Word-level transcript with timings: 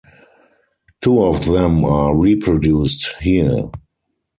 Two 1.03 1.21
of 1.23 1.45
them 1.45 1.85
are 1.85 2.15
reproduced 2.17 3.09
here. 3.21 3.69